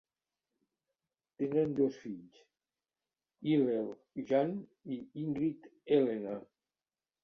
[1.41, 2.41] Tenen dos fills,
[3.47, 3.95] Hillel
[4.35, 4.59] Jan
[4.99, 6.39] i Ingrid Helena.